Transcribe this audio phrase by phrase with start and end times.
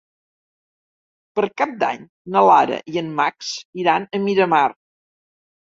[1.39, 3.55] Per Cap d'Any na Lara i en Max
[3.85, 4.69] iran a Miramar.